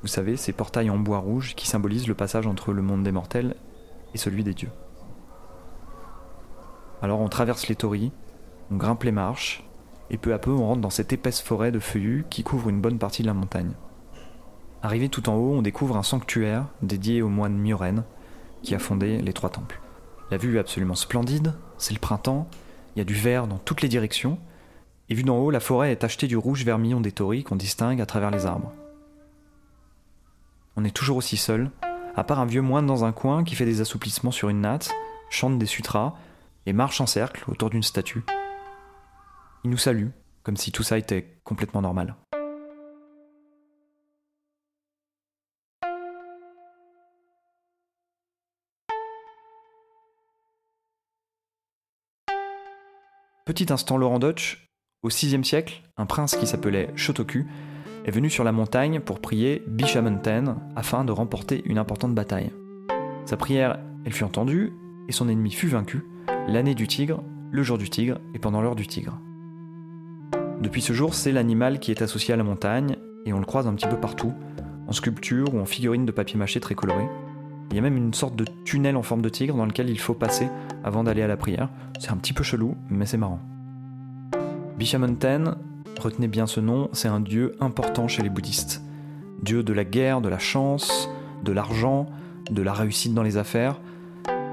Vous 0.00 0.08
savez, 0.08 0.38
ces 0.38 0.54
portails 0.54 0.88
en 0.88 0.96
bois 0.96 1.18
rouge 1.18 1.54
qui 1.54 1.68
symbolisent 1.68 2.08
le 2.08 2.14
passage 2.14 2.46
entre 2.46 2.72
le 2.72 2.80
monde 2.80 3.02
des 3.02 3.12
mortels 3.12 3.56
et 4.14 4.16
celui 4.16 4.42
des 4.42 4.54
dieux. 4.54 4.70
Alors 7.02 7.20
on 7.20 7.28
traverse 7.28 7.68
les 7.68 7.76
torii, 7.76 8.10
on 8.70 8.76
grimpe 8.76 9.02
les 9.02 9.12
marches, 9.12 9.62
et 10.08 10.16
peu 10.16 10.32
à 10.32 10.38
peu 10.38 10.50
on 10.50 10.66
rentre 10.66 10.80
dans 10.80 10.88
cette 10.88 11.12
épaisse 11.12 11.42
forêt 11.42 11.72
de 11.72 11.78
feuillus 11.78 12.24
qui 12.30 12.42
couvre 12.42 12.70
une 12.70 12.80
bonne 12.80 12.98
partie 12.98 13.20
de 13.20 13.26
la 13.26 13.34
montagne. 13.34 13.74
Arrivé 14.82 15.10
tout 15.10 15.28
en 15.28 15.34
haut, 15.34 15.52
on 15.52 15.60
découvre 15.60 15.98
un 15.98 16.02
sanctuaire 16.02 16.68
dédié 16.80 17.20
au 17.20 17.28
moine 17.28 17.58
Myoren, 17.58 18.04
qui 18.62 18.74
a 18.74 18.78
fondé 18.78 19.18
les 19.18 19.34
trois 19.34 19.50
temples. 19.50 19.78
La 20.30 20.38
vue 20.38 20.56
est 20.56 20.60
absolument 20.60 20.96
splendide, 20.96 21.54
c'est 21.78 21.94
le 21.94 22.00
printemps, 22.00 22.48
il 22.94 22.98
y 22.98 23.02
a 23.02 23.04
du 23.04 23.14
vert 23.14 23.46
dans 23.46 23.58
toutes 23.58 23.82
les 23.82 23.88
directions, 23.88 24.38
et 25.08 25.14
vu 25.14 25.22
d'en 25.22 25.38
haut, 25.38 25.50
la 25.52 25.60
forêt 25.60 25.92
est 25.92 25.96
tachetée 25.96 26.26
du 26.26 26.36
rouge 26.36 26.64
vermillon 26.64 27.00
des 27.00 27.12
tories 27.12 27.44
qu'on 27.44 27.54
distingue 27.54 28.00
à 28.00 28.06
travers 28.06 28.32
les 28.32 28.44
arbres. 28.44 28.72
On 30.76 30.84
est 30.84 30.94
toujours 30.94 31.18
aussi 31.18 31.36
seul, 31.36 31.70
à 32.16 32.24
part 32.24 32.40
un 32.40 32.46
vieux 32.46 32.62
moine 32.62 32.86
dans 32.86 33.04
un 33.04 33.12
coin 33.12 33.44
qui 33.44 33.54
fait 33.54 33.64
des 33.64 33.80
assouplissements 33.80 34.32
sur 34.32 34.48
une 34.48 34.62
natte, 34.62 34.90
chante 35.30 35.58
des 35.58 35.66
sutras 35.66 36.14
et 36.66 36.72
marche 36.72 37.00
en 37.00 37.06
cercle 37.06 37.44
autour 37.48 37.70
d'une 37.70 37.84
statue. 37.84 38.24
Il 39.62 39.70
nous 39.70 39.78
salue, 39.78 40.08
comme 40.42 40.56
si 40.56 40.72
tout 40.72 40.82
ça 40.82 40.98
était 40.98 41.38
complètement 41.44 41.82
normal. 41.82 42.16
Petit 53.46 53.72
instant 53.72 53.96
Laurent 53.96 54.18
Deutsch, 54.18 54.68
au 55.04 55.08
VIe 55.08 55.44
siècle, 55.44 55.80
un 55.96 56.04
prince 56.04 56.34
qui 56.34 56.48
s'appelait 56.48 56.90
Shotoku 56.96 57.44
est 58.04 58.10
venu 58.10 58.28
sur 58.28 58.42
la 58.42 58.50
montagne 58.50 58.98
pour 58.98 59.20
prier 59.20 59.62
Bishamonten 59.68 60.56
afin 60.74 61.04
de 61.04 61.12
remporter 61.12 61.62
une 61.64 61.78
importante 61.78 62.12
bataille. 62.12 62.50
Sa 63.24 63.36
prière, 63.36 63.78
elle 64.04 64.12
fut 64.12 64.24
entendue 64.24 64.72
et 65.08 65.12
son 65.12 65.28
ennemi 65.28 65.52
fut 65.52 65.68
vaincu, 65.68 66.02
l'année 66.48 66.74
du 66.74 66.88
tigre, 66.88 67.22
le 67.52 67.62
jour 67.62 67.78
du 67.78 67.88
tigre 67.88 68.18
et 68.34 68.40
pendant 68.40 68.60
l'heure 68.60 68.74
du 68.74 68.88
tigre. 68.88 69.20
Depuis 70.60 70.82
ce 70.82 70.92
jour, 70.92 71.14
c'est 71.14 71.30
l'animal 71.30 71.78
qui 71.78 71.92
est 71.92 72.02
associé 72.02 72.34
à 72.34 72.36
la 72.36 72.42
montagne 72.42 72.96
et 73.26 73.32
on 73.32 73.38
le 73.38 73.46
croise 73.46 73.68
un 73.68 73.74
petit 73.76 73.86
peu 73.86 74.00
partout, 74.00 74.34
en 74.88 74.92
sculpture 74.92 75.54
ou 75.54 75.60
en 75.60 75.66
figurine 75.66 76.04
de 76.04 76.10
papier 76.10 76.36
mâché 76.36 76.58
très 76.58 76.74
coloré. 76.74 77.08
Il 77.70 77.76
y 77.76 77.78
a 77.78 77.82
même 77.82 77.96
une 77.96 78.14
sorte 78.14 78.36
de 78.36 78.44
tunnel 78.64 78.96
en 78.96 79.02
forme 79.02 79.22
de 79.22 79.28
tigre 79.28 79.56
dans 79.56 79.66
lequel 79.66 79.90
il 79.90 79.98
faut 79.98 80.14
passer 80.14 80.48
avant 80.84 81.04
d'aller 81.04 81.22
à 81.22 81.26
la 81.26 81.36
prière. 81.36 81.68
C'est 81.98 82.10
un 82.10 82.16
petit 82.16 82.32
peu 82.32 82.44
chelou, 82.44 82.76
mais 82.88 83.06
c'est 83.06 83.16
marrant. 83.16 83.40
Bishamonten, 84.78 85.56
retenez 85.98 86.28
bien 86.28 86.46
ce 86.46 86.60
nom, 86.60 86.88
c'est 86.92 87.08
un 87.08 87.20
dieu 87.20 87.56
important 87.60 88.08
chez 88.08 88.22
les 88.22 88.28
bouddhistes. 88.28 88.82
Dieu 89.42 89.62
de 89.62 89.72
la 89.72 89.84
guerre, 89.84 90.20
de 90.20 90.28
la 90.28 90.38
chance, 90.38 91.10
de 91.42 91.52
l'argent, 91.52 92.06
de 92.50 92.62
la 92.62 92.72
réussite 92.72 93.14
dans 93.14 93.22
les 93.22 93.36
affaires. 93.36 93.80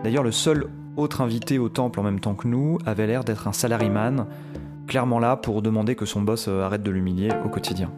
D'ailleurs, 0.03 0.23
le 0.23 0.31
seul 0.31 0.67
autre 0.97 1.21
invité 1.21 1.59
au 1.59 1.69
temple 1.69 1.99
en 1.99 2.03
même 2.03 2.19
temps 2.19 2.35
que 2.35 2.47
nous 2.47 2.77
avait 2.85 3.07
l'air 3.07 3.23
d'être 3.23 3.47
un 3.47 3.53
salaryman, 3.53 4.27
clairement 4.87 5.19
là 5.19 5.35
pour 5.35 5.61
demander 5.61 5.95
que 5.95 6.05
son 6.05 6.21
boss 6.21 6.47
euh, 6.47 6.61
arrête 6.61 6.83
de 6.83 6.91
l'humilier 6.91 7.29
au 7.45 7.49
quotidien. 7.49 7.91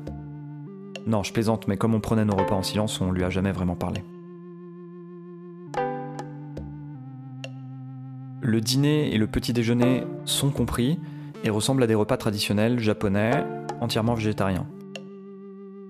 Non, 1.07 1.24
je 1.24 1.34
plaisante, 1.34 1.67
mais 1.67 1.77
comme 1.77 1.93
on 1.93 2.00
prenait 2.00 2.25
nos 2.25 2.36
repas 2.36 2.55
en 2.55 2.63
silence, 2.63 3.01
on 3.01 3.12
lui 3.12 3.24
a 3.24 3.29
jamais 3.29 3.51
vraiment 3.51 3.75
parlé. 3.75 4.03
Le 8.48 8.62
dîner 8.62 9.12
et 9.12 9.18
le 9.18 9.25
petit 9.25 9.54
déjeuner 9.54 10.04
sont 10.25 10.52
compris, 10.52 11.00
et 11.44 11.50
ressemble 11.50 11.82
à 11.82 11.88
des 11.88 11.96
repas 11.96 12.16
traditionnels 12.16 12.78
japonais 12.78 13.44
entièrement 13.82 14.14
végétariens. 14.14 14.68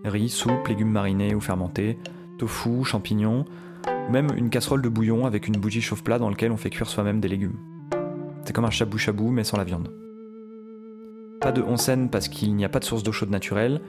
Riz, 0.06 0.30
soupe, 0.30 0.66
légumes 0.70 0.90
marinés 0.90 1.36
ou 1.36 1.42
fermentés, 1.42 2.00
tofu, 2.40 2.86
champignons, 2.86 3.44
ou 3.90 4.10
même 4.10 4.30
une 4.38 4.50
casserole 4.50 4.82
de 4.82 4.88
bouillon 4.88 5.26
avec 5.26 5.50
une 5.50 5.58
bougie 5.58 5.82
chauffe-plat 5.82 6.18
dans 6.18 6.30
laquelle 6.30 6.54
on 6.54 6.58
fait 6.58 6.70
cuire 6.70 6.88
soi-même 6.88 7.20
des 7.20 7.28
légumes. 7.28 7.58
C'est 8.46 8.54
comme 8.54 8.64
un 8.64 8.70
shabu-shabu 8.70 9.32
mais 9.32 9.44
sans 9.44 9.58
la 9.58 9.66
viande. 9.66 9.92
Pas 11.42 11.52
de 11.52 11.62
onsen 11.62 12.10
parce 12.10 12.30
qu'il 12.30 12.56
n'y 12.56 12.64
a 12.64 12.70
pas 12.70 12.80
de 12.80 12.86
source 12.86 13.04
d'eau 13.04 13.12
chaude 13.12 13.32
naturelle, 13.32 13.82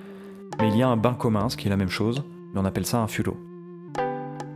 mais 0.59 0.71
il 0.71 0.77
y 0.77 0.83
a 0.83 0.89
un 0.89 0.97
bain 0.97 1.15
commun, 1.15 1.49
ce 1.51 1.57
qui 1.57 1.69
est 1.69 1.71
la 1.71 1.77
même 1.77 1.89
chose, 1.89 2.25
mais 2.53 2.61
on 2.61 2.65
appelle 2.65 2.87
ça 2.87 2.99
un 2.99 3.07
fulo. 3.07 3.37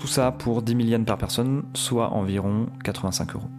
Tout 0.00 0.08
ça 0.08 0.32
pour 0.32 0.62
10 0.62 0.72
000 0.72 0.88
yens 0.88 1.06
par 1.06 1.16
personne, 1.16 1.62
soit 1.74 2.12
environ 2.12 2.66
85 2.82 3.36
euros. 3.36 3.50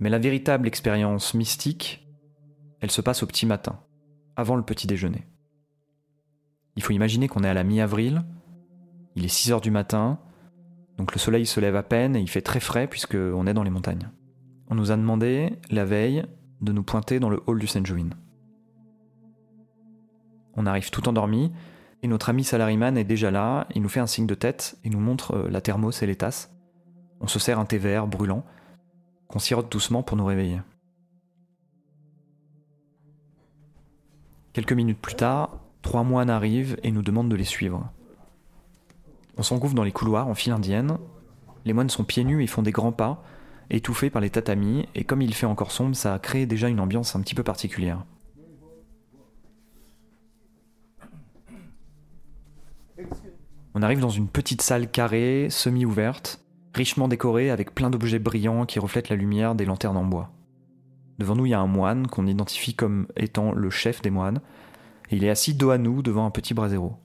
Mais 0.00 0.08
la 0.08 0.18
véritable 0.18 0.66
expérience 0.66 1.34
mystique, 1.34 2.08
elle 2.80 2.90
se 2.90 3.02
passe 3.02 3.22
au 3.22 3.26
petit 3.26 3.46
matin, 3.46 3.78
avant 4.34 4.56
le 4.56 4.62
petit 4.62 4.86
déjeuner. 4.86 5.26
Il 6.76 6.82
faut 6.82 6.92
imaginer 6.92 7.28
qu'on 7.28 7.44
est 7.44 7.48
à 7.48 7.54
la 7.54 7.64
mi-avril, 7.64 8.24
il 9.14 9.24
est 9.24 9.28
6 9.28 9.52
heures 9.52 9.60
du 9.60 9.70
matin, 9.70 10.18
Donc 10.96 11.14
le 11.14 11.18
soleil 11.18 11.46
se 11.46 11.60
lève 11.60 11.76
à 11.76 11.82
peine 11.82 12.14
et 12.14 12.20
il 12.20 12.28
fait 12.28 12.42
très 12.42 12.60
frais 12.60 12.86
puisqu'on 12.86 13.46
est 13.46 13.54
dans 13.54 13.62
les 13.62 13.70
montagnes. 13.70 14.10
On 14.68 14.74
nous 14.74 14.90
a 14.90 14.96
demandé, 14.96 15.58
la 15.70 15.84
veille, 15.84 16.24
de 16.60 16.72
nous 16.72 16.82
pointer 16.82 17.20
dans 17.20 17.30
le 17.30 17.42
hall 17.46 17.58
du 17.58 17.66
Senjuin. 17.66 18.10
On 20.54 20.66
arrive 20.66 20.90
tout 20.90 21.08
endormi, 21.08 21.52
et 22.02 22.08
notre 22.08 22.28
ami 22.28 22.44
Salariman 22.44 22.96
est 22.96 23.04
déjà 23.04 23.30
là, 23.30 23.66
il 23.74 23.82
nous 23.82 23.88
fait 23.88 24.00
un 24.00 24.06
signe 24.06 24.26
de 24.26 24.34
tête 24.34 24.78
et 24.84 24.90
nous 24.90 25.00
montre 25.00 25.36
euh, 25.36 25.50
la 25.50 25.60
thermos 25.60 26.02
et 26.02 26.06
les 26.06 26.16
tasses. 26.16 26.54
On 27.20 27.26
se 27.26 27.38
sert 27.38 27.58
un 27.58 27.66
thé 27.66 27.78
vert 27.78 28.06
brûlant, 28.06 28.44
qu'on 29.30 29.38
sirote 29.38 29.70
doucement 29.70 30.02
pour 30.02 30.16
nous 30.16 30.24
réveiller. 30.24 30.60
Quelques 34.52 34.72
minutes 34.72 35.00
plus 35.00 35.14
tard, 35.14 35.60
trois 35.82 36.02
moines 36.02 36.30
arrivent 36.30 36.76
et 36.82 36.90
nous 36.90 37.02
demandent 37.02 37.28
de 37.28 37.36
les 37.36 37.44
suivre. 37.44 37.88
On 39.36 39.42
s'engouffre 39.42 39.74
dans 39.74 39.84
les 39.84 39.92
couloirs 39.92 40.26
en 40.26 40.34
file 40.34 40.52
indienne. 40.52 40.98
Les 41.64 41.72
moines 41.72 41.90
sont 41.90 42.04
pieds 42.04 42.24
nus 42.24 42.42
et 42.42 42.48
font 42.48 42.62
des 42.62 42.72
grands 42.72 42.92
pas, 42.92 43.22
étouffés 43.70 44.10
par 44.10 44.20
les 44.20 44.30
tatamis, 44.30 44.88
et 44.96 45.04
comme 45.04 45.22
il 45.22 45.32
fait 45.32 45.46
encore 45.46 45.70
sombre, 45.70 45.94
ça 45.94 46.18
crée 46.18 46.46
déjà 46.46 46.68
une 46.68 46.80
ambiance 46.80 47.14
un 47.14 47.20
petit 47.20 47.36
peu 47.36 47.44
particulière. 47.44 48.04
On 53.74 53.82
arrive 53.82 54.00
dans 54.00 54.10
une 54.10 54.26
petite 54.26 54.62
salle 54.62 54.90
carrée, 54.90 55.46
semi-ouverte, 55.48 56.40
richement 56.74 57.08
décorée 57.08 57.50
avec 57.50 57.74
plein 57.74 57.90
d'objets 57.90 58.18
brillants 58.18 58.66
qui 58.66 58.78
reflètent 58.78 59.08
la 59.08 59.16
lumière 59.16 59.54
des 59.54 59.64
lanternes 59.64 59.96
en 59.96 60.04
bois. 60.04 60.32
Devant 61.18 61.36
nous, 61.36 61.46
il 61.46 61.50
y 61.50 61.54
a 61.54 61.60
un 61.60 61.66
moine 61.66 62.06
qu'on 62.06 62.26
identifie 62.26 62.74
comme 62.74 63.06
étant 63.16 63.52
le 63.52 63.70
chef 63.70 64.00
des 64.02 64.10
moines, 64.10 64.40
et 65.10 65.16
il 65.16 65.24
est 65.24 65.30
assis 65.30 65.54
dos 65.54 65.70
à 65.70 65.78
nous 65.78 66.02
devant 66.02 66.24
un 66.24 66.30
petit 66.30 66.54
brasero. 66.54 66.96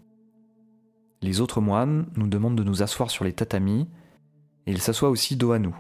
Les 1.22 1.42
autres 1.42 1.60
moines 1.60 2.08
nous 2.16 2.28
demandent 2.28 2.58
de 2.58 2.64
nous 2.64 2.84
asseoir 2.84 3.10
sur 3.10 3.26
les 3.26 3.34
tatamis, 3.34 3.88
et 4.68 4.72
il 4.72 4.82
s'assoit 4.82 5.10
aussi 5.10 5.36
dos 5.36 5.52
à 5.52 5.60
nous. 5.60 5.76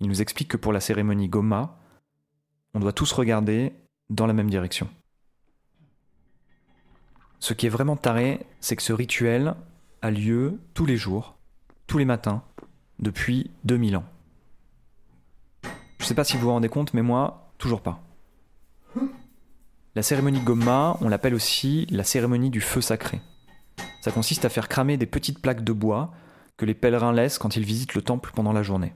Il 0.00 0.08
nous 0.08 0.20
explique 0.22 0.48
que 0.48 0.56
pour 0.56 0.72
la 0.72 0.80
cérémonie 0.80 1.28
Goma, 1.28 1.78
on 2.74 2.80
doit 2.80 2.92
tous 2.92 3.12
regarder 3.12 3.72
dans 4.10 4.26
la 4.26 4.32
même 4.32 4.50
direction. 4.50 4.88
Ce 7.38 7.54
qui 7.54 7.66
est 7.66 7.70
vraiment 7.70 7.96
taré, 7.96 8.46
c'est 8.60 8.76
que 8.76 8.82
ce 8.82 8.92
rituel 8.92 9.54
a 10.02 10.10
lieu 10.10 10.60
tous 10.74 10.84
les 10.84 10.96
jours, 10.96 11.36
tous 11.86 11.98
les 11.98 12.04
matins, 12.04 12.42
depuis 13.00 13.50
2000 13.64 13.96
ans. 13.96 14.04
Je 15.98 16.04
sais 16.04 16.14
pas 16.14 16.24
si 16.24 16.36
vous 16.36 16.44
vous 16.44 16.50
rendez 16.50 16.68
compte, 16.68 16.94
mais 16.94 17.02
moi, 17.02 17.52
toujours 17.58 17.82
pas. 17.82 18.00
La 19.94 20.02
cérémonie 20.02 20.40
Gomma, 20.40 20.96
on 21.00 21.08
l'appelle 21.08 21.34
aussi 21.34 21.86
la 21.90 22.04
cérémonie 22.04 22.50
du 22.50 22.60
feu 22.60 22.80
sacré. 22.80 23.20
Ça 24.00 24.12
consiste 24.12 24.44
à 24.44 24.48
faire 24.48 24.68
cramer 24.68 24.96
des 24.96 25.06
petites 25.06 25.42
plaques 25.42 25.64
de 25.64 25.72
bois 25.72 26.12
que 26.56 26.64
les 26.64 26.74
pèlerins 26.74 27.12
laissent 27.12 27.38
quand 27.38 27.56
ils 27.56 27.64
visitent 27.64 27.94
le 27.94 28.02
temple 28.02 28.30
pendant 28.34 28.52
la 28.52 28.62
journée. 28.62 28.94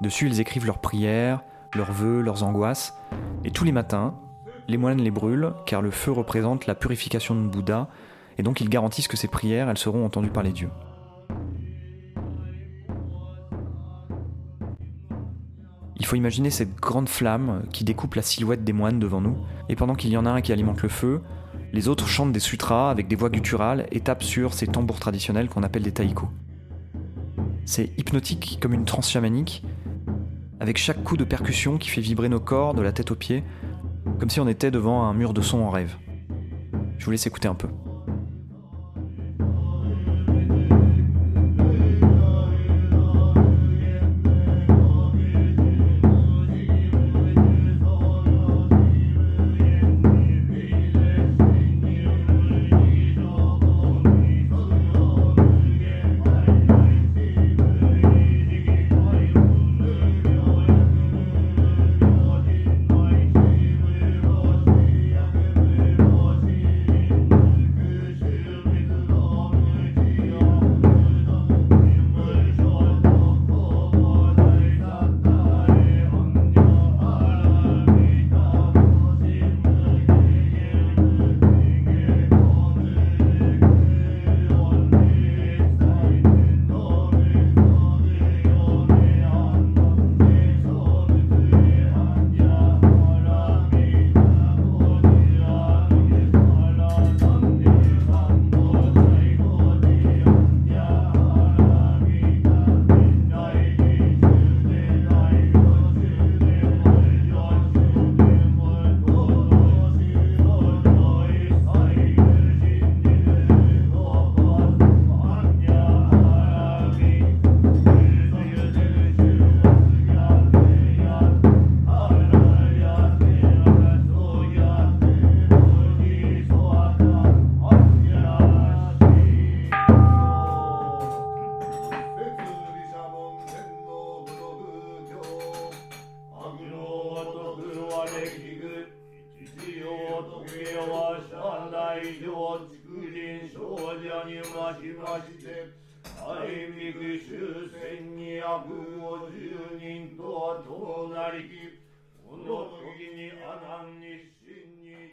Dessus, 0.00 0.26
ils 0.26 0.40
écrivent 0.40 0.66
leurs 0.66 0.80
prières, 0.80 1.42
leurs 1.74 1.92
vœux, 1.92 2.22
leurs 2.22 2.42
angoisses, 2.42 2.94
et 3.44 3.50
tous 3.50 3.64
les 3.64 3.72
matins, 3.72 4.18
les 4.66 4.76
moines 4.76 5.00
les 5.00 5.10
brûlent 5.10 5.52
car 5.66 5.82
le 5.82 5.90
feu 5.90 6.10
représente 6.10 6.66
la 6.66 6.74
purification 6.74 7.34
de 7.34 7.46
Bouddha, 7.46 7.88
et 8.38 8.42
donc 8.42 8.60
ils 8.60 8.68
garantissent 8.68 9.08
que 9.08 9.16
ces 9.16 9.28
prières, 9.28 9.68
elles 9.68 9.78
seront 9.78 10.04
entendues 10.04 10.30
par 10.30 10.42
les 10.42 10.52
dieux. 10.52 10.70
Faut 16.10 16.16
imaginer 16.16 16.50
cette 16.50 16.74
grande 16.74 17.08
flamme 17.08 17.62
qui 17.72 17.84
découpe 17.84 18.16
la 18.16 18.22
silhouette 18.22 18.64
des 18.64 18.72
moines 18.72 18.98
devant 18.98 19.20
nous, 19.20 19.36
et 19.68 19.76
pendant 19.76 19.94
qu'il 19.94 20.10
y 20.10 20.16
en 20.16 20.26
a 20.26 20.30
un 20.30 20.40
qui 20.40 20.52
alimente 20.52 20.82
le 20.82 20.88
feu, 20.88 21.20
les 21.72 21.86
autres 21.86 22.08
chantent 22.08 22.32
des 22.32 22.40
sutras 22.40 22.90
avec 22.90 23.06
des 23.06 23.14
voix 23.14 23.30
gutturales 23.30 23.86
et 23.92 24.00
tapent 24.00 24.24
sur 24.24 24.52
ces 24.52 24.66
tambours 24.66 24.98
traditionnels 24.98 25.48
qu'on 25.48 25.62
appelle 25.62 25.84
des 25.84 25.92
taïkos. 25.92 26.28
C'est 27.64 27.96
hypnotique 27.96 28.58
comme 28.60 28.74
une 28.74 28.84
transe 28.84 29.08
chamanique, 29.08 29.64
avec 30.58 30.78
chaque 30.78 31.04
coup 31.04 31.16
de 31.16 31.22
percussion 31.22 31.78
qui 31.78 31.90
fait 31.90 32.00
vibrer 32.00 32.28
nos 32.28 32.40
corps 32.40 32.74
de 32.74 32.82
la 32.82 32.90
tête 32.90 33.12
aux 33.12 33.16
pieds, 33.16 33.44
comme 34.18 34.30
si 34.30 34.40
on 34.40 34.48
était 34.48 34.72
devant 34.72 35.04
un 35.04 35.14
mur 35.14 35.32
de 35.32 35.42
son 35.42 35.60
en 35.60 35.70
rêve. 35.70 35.94
Je 36.98 37.04
vous 37.04 37.12
laisse 37.12 37.28
écouter 37.28 37.46
un 37.46 37.54
peu. 37.54 37.68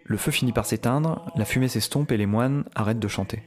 Le 0.04 0.18
feu 0.18 0.32
finit 0.32 0.54
par 0.54 0.66
s'éteindre, 0.66 1.26
la 1.36 1.46
fumée 1.46 1.68
s'estompe 1.68 2.12
et 2.12 2.18
les 2.18 2.26
moines 2.26 2.64
arrêtent 2.76 3.00
de 3.00 3.08
chanter. 3.08 3.44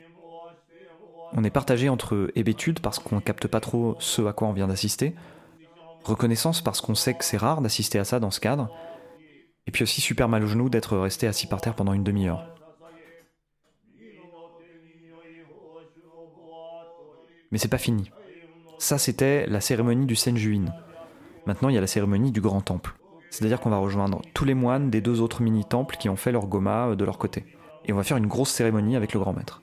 On 1.32 1.44
est 1.44 1.50
partagé 1.50 1.88
entre 1.88 2.30
hébétude 2.34 2.80
parce 2.80 2.98
qu'on 2.98 3.20
capte 3.20 3.46
pas 3.46 3.60
trop 3.60 3.96
ce 3.98 4.22
à 4.22 4.32
quoi 4.32 4.48
on 4.48 4.52
vient 4.52 4.68
d'assister, 4.68 5.14
reconnaissance 6.04 6.60
parce 6.60 6.80
qu'on 6.80 6.94
sait 6.94 7.14
que 7.14 7.24
c'est 7.24 7.36
rare 7.36 7.62
d'assister 7.62 7.98
à 7.98 8.04
ça 8.04 8.20
dans 8.20 8.30
ce 8.30 8.40
cadre, 8.40 8.68
et 9.66 9.70
puis 9.70 9.84
aussi 9.84 10.00
super 10.00 10.28
mal 10.28 10.42
au 10.42 10.48
genou 10.48 10.68
d'être 10.68 10.98
resté 10.98 11.26
assis 11.26 11.46
par 11.46 11.60
terre 11.60 11.74
pendant 11.74 11.92
une 11.92 12.04
demi-heure. 12.04 12.59
Mais 17.50 17.58
c'est 17.58 17.68
pas 17.68 17.78
fini. 17.78 18.10
Ça, 18.78 18.98
c'était 18.98 19.46
la 19.46 19.60
cérémonie 19.60 20.06
du 20.06 20.16
Senjuin. 20.16 20.66
Maintenant, 21.46 21.68
il 21.68 21.74
y 21.74 21.78
a 21.78 21.80
la 21.80 21.86
cérémonie 21.86 22.32
du 22.32 22.40
Grand 22.40 22.60
Temple. 22.60 22.94
C'est-à-dire 23.30 23.60
qu'on 23.60 23.70
va 23.70 23.78
rejoindre 23.78 24.22
tous 24.34 24.44
les 24.44 24.54
moines 24.54 24.90
des 24.90 25.00
deux 25.00 25.20
autres 25.20 25.42
mini-temples 25.42 25.96
qui 25.96 26.08
ont 26.08 26.16
fait 26.16 26.32
leur 26.32 26.46
goma 26.46 26.88
euh, 26.88 26.96
de 26.96 27.04
leur 27.04 27.18
côté. 27.18 27.44
Et 27.84 27.92
on 27.92 27.96
va 27.96 28.02
faire 28.02 28.16
une 28.16 28.26
grosse 28.26 28.50
cérémonie 28.50 28.96
avec 28.96 29.14
le 29.14 29.20
grand 29.20 29.32
maître. 29.32 29.62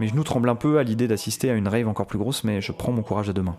Mes 0.00 0.08
genoux 0.08 0.24
tremblent 0.24 0.48
un 0.48 0.56
peu 0.56 0.78
à 0.78 0.82
l'idée 0.82 1.06
d'assister 1.06 1.50
à 1.50 1.54
une 1.54 1.68
rave 1.68 1.86
encore 1.86 2.06
plus 2.06 2.18
grosse, 2.18 2.42
mais 2.42 2.60
je 2.60 2.72
prends 2.72 2.90
mon 2.90 3.02
courage 3.02 3.28
à 3.28 3.32
deux 3.32 3.42
mains. 3.42 3.56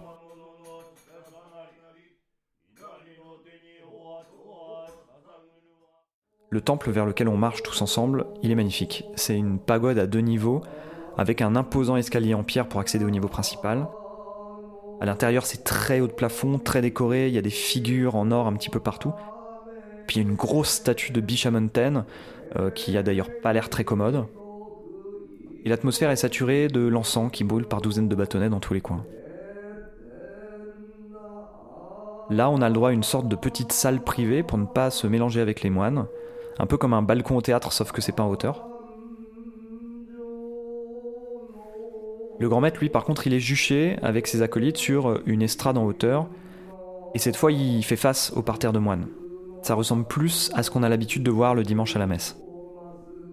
Le 6.50 6.62
temple 6.62 6.92
vers 6.92 7.06
lequel 7.06 7.28
on 7.28 7.38
marche 7.38 7.64
tous 7.64 7.82
ensemble, 7.82 8.28
il 8.42 8.52
est 8.52 8.56
magnifique. 8.56 9.04
C'est 9.16 9.38
une 9.38 9.60
pagode 9.60 9.98
à 9.98 10.08
deux 10.08 10.20
niveaux, 10.20 10.62
avec 11.18 11.42
un 11.42 11.56
imposant 11.56 11.96
escalier 11.96 12.34
en 12.34 12.44
pierre 12.44 12.68
pour 12.68 12.80
accéder 12.80 13.06
au 13.06 13.10
niveau 13.10 13.28
principal. 13.28 13.88
À 15.02 15.06
l'intérieur, 15.06 15.46
c'est 15.46 15.64
très 15.64 16.00
haut 16.00 16.08
de 16.08 16.14
plafond, 16.14 16.58
très 16.58 16.82
décoré, 16.82 17.28
il 17.28 17.34
y 17.34 17.38
a 17.38 17.42
des 17.42 17.50
figures 17.50 18.16
en 18.16 18.32
or 18.32 18.48
un 18.48 18.54
petit 18.54 18.70
peu 18.70 18.80
partout. 18.80 19.14
Puis 20.08 20.20
une 20.20 20.36
grosse 20.36 20.70
statue 20.70 21.12
de 21.12 21.50
Mountain, 21.50 22.06
euh, 22.58 22.70
qui 22.70 22.96
a 22.98 23.04
d'ailleurs 23.04 23.30
pas 23.42 23.54
l'air 23.54 23.70
très 23.70 23.84
commode. 23.84 24.26
Et 25.66 25.70
l'atmosphère 25.70 26.12
est 26.12 26.16
saturée 26.16 26.68
de 26.68 26.80
l'encens 26.88 27.32
qui 27.32 27.44
brûle 27.44 27.66
par 27.66 27.82
douzaines 27.82 28.08
de 28.08 28.16
bâtonnets 28.16 28.50
dans 28.50 28.60
tous 28.60 28.74
les 28.74 28.82
coins. 28.82 29.04
Là, 32.30 32.50
on 32.50 32.62
a 32.62 32.70
le 32.70 32.74
droit 32.74 32.90
à 32.90 32.94
une 32.94 33.04
sorte 33.04 33.28
de 33.28 33.36
petite 33.36 33.72
salle 33.72 34.04
privée 34.04 34.44
pour 34.44 34.58
ne 34.58 34.66
pas 34.66 34.90
se 34.90 35.06
mélanger 35.06 35.42
avec 35.42 35.62
les 35.62 35.70
moines, 35.70 36.06
un 36.60 36.66
peu 36.66 36.78
comme 36.78 36.94
un 36.94 37.02
balcon 37.02 37.38
au 37.38 37.42
théâtre, 37.42 37.72
sauf 37.74 37.92
que 37.92 38.02
c'est 38.02 38.12
pas 38.12 38.24
en 38.24 38.30
hauteur. 38.30 38.68
Le 42.40 42.50
grand 42.50 42.62
maître, 42.62 42.80
lui, 42.80 42.90
par 42.90 43.06
contre, 43.06 43.28
il 43.28 43.34
est 43.34 43.40
juché 43.40 43.98
avec 44.02 44.28
ses 44.28 44.42
acolytes 44.42 44.78
sur 44.78 45.22
une 45.26 45.42
estrade 45.42 45.78
en 45.78 45.86
hauteur, 45.86 46.28
et 47.14 47.20
cette 47.20 47.38
fois, 47.38 47.52
il 47.52 47.84
fait 47.84 47.96
face 47.96 48.34
au 48.36 48.42
parterre 48.42 48.74
de 48.74 48.80
moines. 48.80 49.08
Ça 49.62 49.74
ressemble 49.74 50.06
plus 50.06 50.52
à 50.54 50.64
ce 50.64 50.70
qu'on 50.70 50.84
a 50.84 50.90
l'habitude 50.90 51.24
de 51.24 51.32
voir 51.32 51.56
le 51.56 51.64
dimanche 51.64 51.96
à 51.96 52.00
la 52.00 52.08
messe. 52.08 52.38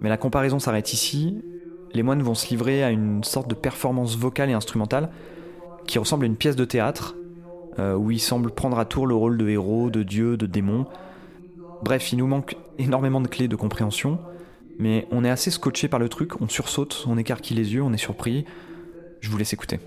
Mais 0.01 0.09
la 0.09 0.17
comparaison 0.17 0.59
s'arrête 0.59 0.93
ici. 0.93 1.43
Les 1.93 2.03
moines 2.03 2.23
vont 2.23 2.35
se 2.35 2.49
livrer 2.49 2.83
à 2.85 2.91
une 2.91 3.23
sorte 3.25 3.49
de 3.49 3.55
performance 3.55 4.17
vocale 4.17 4.51
et 4.51 4.55
instrumentale 4.55 5.11
qui 5.87 5.99
ressemble 5.99 6.25
à 6.25 6.27
une 6.27 6.37
pièce 6.37 6.57
de 6.57 6.65
théâtre, 6.65 7.17
euh, 7.79 7.95
où 7.95 8.11
ils 8.11 8.21
semblent 8.21 8.51
prendre 8.51 8.79
à 8.79 8.85
tour 8.85 9.07
le 9.07 9.15
rôle 9.15 9.37
de 9.37 9.49
héros, 9.49 9.91
de 9.91 10.03
dieu, 10.03 10.37
de 10.37 10.47
démon. 10.47 10.87
Bref, 11.83 12.13
il 12.13 12.19
nous 12.19 12.27
manque 12.27 12.57
énormément 12.79 13.21
de 13.21 13.29
clés 13.29 13.49
de 13.49 13.57
compréhension, 13.57 14.19
mais 14.79 15.07
on 15.11 15.25
est 15.25 15.31
assez 15.31 15.51
scotché 15.51 15.89
par 15.89 15.99
le 15.99 16.09
truc, 16.09 16.41
on 16.41 16.49
sursaute, 16.49 17.05
on 17.09 17.19
écarquille 17.19 17.57
les 17.57 17.75
yeux, 17.75 17.83
on 17.83 17.93
est 17.93 17.99
surpris. 17.99 18.45
Je 19.23 19.29
vous 19.29 19.39
laisse 19.39 19.53
écouter. 19.53 19.79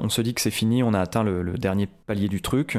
On 0.00 0.08
se 0.08 0.20
dit 0.20 0.34
que 0.34 0.40
c'est 0.40 0.50
fini, 0.50 0.82
on 0.82 0.94
a 0.94 1.00
atteint 1.00 1.22
le, 1.22 1.44
dernier 1.54 1.86
palier 1.86 2.28
du 2.28 2.42
truc. 2.42 2.78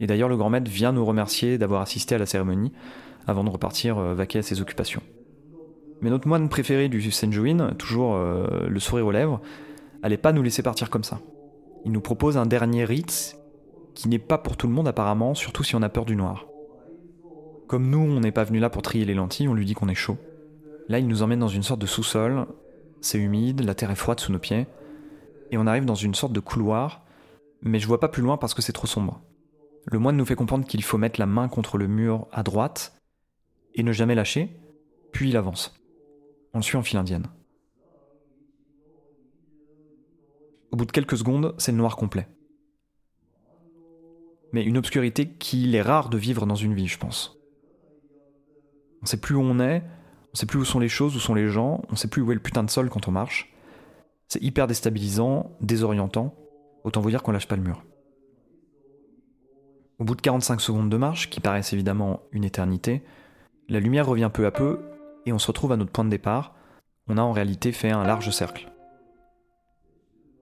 Et 0.00 0.06
d'ailleurs, 0.06 0.28
le 0.28 0.36
grand 0.36 0.50
maître 0.50 0.70
vient 0.70 0.92
nous 0.92 1.04
remercier 1.04 1.58
d'avoir 1.58 1.82
assisté 1.82 2.14
à 2.14 2.18
la 2.18 2.26
cérémonie 2.26 2.72
avant 3.26 3.44
de 3.44 3.50
repartir 3.50 3.98
euh, 3.98 4.14
vaquer 4.14 4.38
à 4.38 4.42
ses 4.42 4.60
occupations. 4.60 5.02
Mais 6.00 6.10
notre 6.10 6.28
moine 6.28 6.48
préféré 6.48 6.88
du 6.88 7.10
Senjuin, 7.10 7.72
toujours 7.76 8.14
euh, 8.14 8.68
le 8.68 8.80
sourire 8.80 9.06
aux 9.06 9.10
lèvres, 9.10 9.40
allait 10.02 10.16
pas 10.16 10.32
nous 10.32 10.42
laisser 10.42 10.62
partir 10.62 10.90
comme 10.90 11.02
ça. 11.04 11.20
Il 11.84 11.92
nous 11.92 12.00
propose 12.00 12.36
un 12.36 12.46
dernier 12.46 12.84
rite 12.84 13.36
qui 13.94 14.08
n'est 14.08 14.20
pas 14.20 14.38
pour 14.38 14.56
tout 14.56 14.68
le 14.68 14.72
monde 14.72 14.86
apparemment, 14.86 15.34
surtout 15.34 15.64
si 15.64 15.74
on 15.74 15.82
a 15.82 15.88
peur 15.88 16.04
du 16.04 16.14
noir. 16.14 16.46
Comme 17.66 17.90
nous, 17.90 17.98
on 17.98 18.20
n'est 18.20 18.32
pas 18.32 18.44
venu 18.44 18.60
là 18.60 18.70
pour 18.70 18.82
trier 18.82 19.04
les 19.04 19.14
lentilles, 19.14 19.48
on 19.48 19.54
lui 19.54 19.66
dit 19.66 19.74
qu'on 19.74 19.88
est 19.88 19.94
chaud. 19.94 20.16
Là, 20.88 21.00
il 21.00 21.08
nous 21.08 21.22
emmène 21.22 21.40
dans 21.40 21.48
une 21.48 21.64
sorte 21.64 21.80
de 21.80 21.86
sous-sol. 21.86 22.46
C'est 23.00 23.18
humide, 23.18 23.64
la 23.64 23.74
terre 23.74 23.90
est 23.90 23.96
froide 23.96 24.20
sous 24.20 24.32
nos 24.32 24.38
pieds 24.38 24.66
et 25.50 25.58
on 25.58 25.66
arrive 25.66 25.84
dans 25.84 25.94
une 25.94 26.14
sorte 26.14 26.32
de 26.32 26.40
couloir, 26.40 27.04
mais 27.62 27.78
je 27.78 27.86
vois 27.86 28.00
pas 28.00 28.08
plus 28.08 28.22
loin 28.22 28.36
parce 28.36 28.54
que 28.54 28.62
c'est 28.62 28.72
trop 28.72 28.86
sombre. 28.86 29.20
Le 29.86 29.98
moine 29.98 30.16
nous 30.16 30.26
fait 30.26 30.34
comprendre 30.34 30.66
qu'il 30.66 30.82
faut 30.82 30.98
mettre 30.98 31.18
la 31.18 31.26
main 31.26 31.48
contre 31.48 31.78
le 31.78 31.88
mur 31.88 32.26
à 32.32 32.42
droite 32.42 33.00
et 33.74 33.82
ne 33.82 33.92
jamais 33.92 34.14
lâcher, 34.14 34.50
puis 35.12 35.30
il 35.30 35.36
avance. 35.36 35.74
On 36.52 36.58
le 36.58 36.62
suit 36.62 36.76
en 36.76 36.82
file 36.82 36.98
indienne. 36.98 37.28
Au 40.70 40.76
bout 40.76 40.84
de 40.84 40.92
quelques 40.92 41.16
secondes, 41.16 41.54
c'est 41.58 41.72
le 41.72 41.78
noir 41.78 41.96
complet. 41.96 42.28
Mais 44.52 44.62
une 44.62 44.78
obscurité 44.78 45.28
qu'il 45.28 45.74
est 45.74 45.82
rare 45.82 46.08
de 46.08 46.18
vivre 46.18 46.46
dans 46.46 46.54
une 46.54 46.74
vie, 46.74 46.88
je 46.88 46.98
pense. 46.98 47.38
On 49.02 49.06
sait 49.06 49.20
plus 49.20 49.34
où 49.34 49.40
on 49.40 49.60
est, 49.60 49.82
on 50.32 50.36
sait 50.36 50.46
plus 50.46 50.58
où 50.58 50.64
sont 50.64 50.80
les 50.80 50.88
choses, 50.88 51.16
où 51.16 51.20
sont 51.20 51.34
les 51.34 51.48
gens, 51.48 51.82
on 51.90 51.96
sait 51.96 52.08
plus 52.08 52.22
où 52.22 52.30
est 52.32 52.34
le 52.34 52.42
putain 52.42 52.62
de 52.62 52.70
sol 52.70 52.90
quand 52.90 53.08
on 53.08 53.12
marche. 53.12 53.52
C'est 54.28 54.42
hyper 54.42 54.66
déstabilisant, 54.66 55.56
désorientant, 55.60 56.34
autant 56.84 57.00
vous 57.00 57.10
dire 57.10 57.22
qu'on 57.22 57.32
lâche 57.32 57.48
pas 57.48 57.56
le 57.56 57.62
mur. 57.62 57.82
Au 59.98 60.04
bout 60.04 60.14
de 60.14 60.20
45 60.20 60.60
secondes 60.60 60.90
de 60.90 60.96
marche, 60.96 61.30
qui 61.30 61.40
paraissent 61.40 61.72
évidemment 61.72 62.20
une 62.32 62.44
éternité, 62.44 63.02
la 63.68 63.80
lumière 63.80 64.06
revient 64.06 64.30
peu 64.32 64.46
à 64.46 64.50
peu 64.50 64.80
et 65.26 65.32
on 65.32 65.38
se 65.38 65.46
retrouve 65.48 65.72
à 65.72 65.76
notre 65.76 65.90
point 65.90 66.04
de 66.04 66.10
départ. 66.10 66.54
On 67.08 67.18
a 67.18 67.22
en 67.22 67.32
réalité 67.32 67.72
fait 67.72 67.90
un 67.90 68.04
large 68.04 68.30
cercle. 68.30 68.70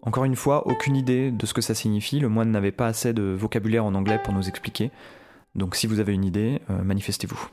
Encore 0.02 0.24
une 0.24 0.36
fois, 0.36 0.66
aucune 0.68 0.94
idée 0.94 1.30
de 1.30 1.46
ce 1.46 1.54
que 1.54 1.60
ça 1.60 1.74
signifie, 1.74 2.20
le 2.20 2.28
moine 2.28 2.50
n'avait 2.50 2.72
pas 2.72 2.86
assez 2.86 3.12
de 3.12 3.22
vocabulaire 3.22 3.84
en 3.84 3.94
anglais 3.94 4.20
pour 4.22 4.34
nous 4.34 4.48
expliquer, 4.48 4.90
donc 5.56 5.74
si 5.74 5.86
vous 5.86 6.00
avez 6.00 6.12
une 6.12 6.24
idée, 6.24 6.60
euh, 6.70 6.82
manifestez-vous. 6.82 7.48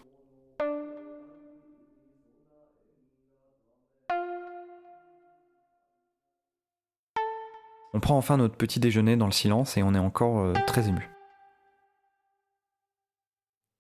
On 7.96 8.00
prend 8.00 8.18
enfin 8.18 8.38
notre 8.38 8.56
petit 8.56 8.80
déjeuner 8.80 9.16
dans 9.16 9.28
le 9.28 9.32
silence 9.32 9.78
et 9.78 9.84
on 9.84 9.94
est 9.94 10.00
encore 10.00 10.40
euh, 10.40 10.54
très 10.66 10.90
ému. 10.90 11.10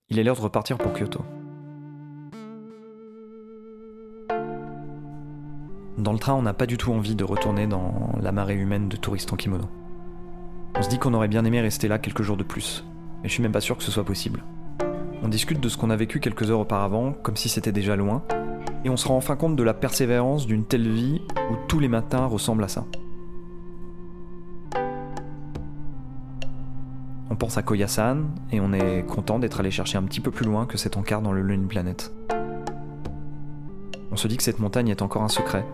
Il 0.09 0.19
est 0.19 0.23
l'heure 0.23 0.35
de 0.35 0.41
repartir 0.41 0.77
pour 0.77 0.93
Kyoto. 0.93 1.25
Dans 5.97 6.13
le 6.13 6.19
train, 6.19 6.33
on 6.33 6.43
n'a 6.43 6.53
pas 6.53 6.67
du 6.67 6.77
tout 6.77 6.91
envie 6.91 7.15
de 7.15 7.23
retourner 7.23 7.65
dans 7.65 8.13
la 8.21 8.31
marée 8.31 8.55
humaine 8.55 8.87
de 8.87 8.97
touristes 8.97 9.33
en 9.33 9.35
kimono. 9.35 9.67
On 10.75 10.83
se 10.83 10.89
dit 10.89 10.99
qu'on 10.99 11.13
aurait 11.15 11.27
bien 11.27 11.45
aimé 11.45 11.61
rester 11.61 11.87
là 11.87 11.97
quelques 11.97 12.21
jours 12.21 12.37
de 12.37 12.43
plus, 12.43 12.83
mais 13.21 13.29
je 13.29 13.33
suis 13.33 13.41
même 13.41 13.51
pas 13.51 13.61
sûr 13.61 13.77
que 13.77 13.83
ce 13.83 13.91
soit 13.91 14.03
possible. 14.03 14.43
On 15.23 15.27
discute 15.27 15.59
de 15.59 15.69
ce 15.69 15.77
qu'on 15.77 15.89
a 15.89 15.95
vécu 15.95 16.19
quelques 16.19 16.51
heures 16.51 16.59
auparavant, 16.59 17.13
comme 17.13 17.37
si 17.37 17.49
c'était 17.49 17.71
déjà 17.71 17.95
loin, 17.95 18.23
et 18.85 18.89
on 18.89 18.97
se 18.97 19.07
rend 19.07 19.17
enfin 19.17 19.35
compte 19.35 19.55
de 19.55 19.63
la 19.63 19.73
persévérance 19.73 20.45
d'une 20.45 20.65
telle 20.65 20.89
vie 20.89 21.21
où 21.49 21.55
tous 21.67 21.79
les 21.79 21.87
matins 21.87 22.25
ressemblent 22.25 22.63
à 22.63 22.67
ça. 22.67 22.85
on 27.33 27.35
pense 27.35 27.57
à 27.57 27.63
Koyasan 27.63 28.25
et 28.51 28.59
on 28.59 28.73
est 28.73 29.03
content 29.07 29.39
d'être 29.39 29.59
allé 29.59 29.71
chercher 29.71 29.97
un 29.97 30.03
petit 30.03 30.19
peu 30.19 30.29
plus 30.29 30.45
loin 30.45 30.67
que 30.67 30.77
cet 30.77 30.97
encart 30.97 31.23
dans 31.23 31.31
le 31.31 31.41
Lune 31.41 31.67
Planet. 31.67 32.13
On 34.11 34.15
se 34.15 34.27
dit 34.27 34.37
que 34.37 34.43
cette 34.43 34.59
montagne 34.59 34.89
est 34.89 35.01
encore 35.01 35.23
un 35.23 35.29
secret 35.29 35.65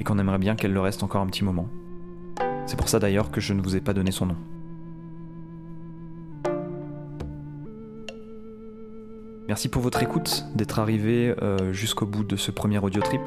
et 0.00 0.04
qu'on 0.04 0.18
aimerait 0.18 0.40
bien 0.40 0.56
qu'elle 0.56 0.72
le 0.72 0.80
reste 0.80 1.04
encore 1.04 1.20
un 1.20 1.28
petit 1.28 1.44
moment. 1.44 1.68
C'est 2.66 2.76
pour 2.76 2.88
ça 2.88 2.98
d'ailleurs 2.98 3.30
que 3.30 3.40
je 3.40 3.54
ne 3.54 3.62
vous 3.62 3.76
ai 3.76 3.80
pas 3.80 3.94
donné 3.94 4.10
son 4.10 4.26
nom. 4.26 4.36
Merci 9.46 9.68
pour 9.68 9.82
votre 9.82 10.02
écoute, 10.02 10.46
d'être 10.56 10.80
arrivé 10.80 11.32
euh, 11.42 11.72
jusqu'au 11.72 12.06
bout 12.06 12.24
de 12.24 12.34
ce 12.34 12.50
premier 12.50 12.80
audio 12.80 13.00
trip. 13.00 13.22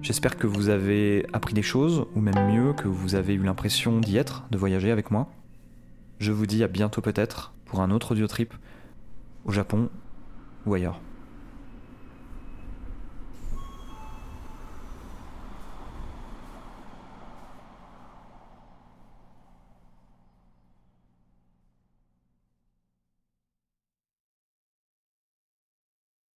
J'espère 0.00 0.36
que 0.36 0.46
vous 0.46 0.68
avez 0.68 1.26
appris 1.32 1.54
des 1.54 1.62
choses, 1.62 2.06
ou 2.14 2.20
même 2.20 2.52
mieux, 2.52 2.72
que 2.72 2.86
vous 2.86 3.16
avez 3.16 3.34
eu 3.34 3.42
l'impression 3.42 3.98
d'y 3.98 4.16
être, 4.16 4.44
de 4.52 4.58
voyager 4.58 4.92
avec 4.92 5.10
moi. 5.10 5.28
Je 6.18 6.32
vous 6.32 6.46
dis 6.46 6.62
à 6.62 6.68
bientôt 6.68 7.00
peut-être 7.00 7.52
pour 7.64 7.80
un 7.80 7.90
autre 7.90 8.12
audio 8.12 8.26
trip 8.26 8.54
au 9.44 9.52
Japon 9.52 9.90
ou 10.66 10.74
ailleurs. 10.74 11.00